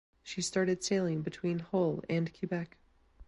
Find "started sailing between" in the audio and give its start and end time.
0.41-1.59